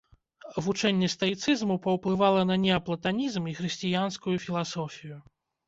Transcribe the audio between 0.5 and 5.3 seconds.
Вучэнне стаіцызму паўплывала на неаплатанізм і хрысціянскую філасофію.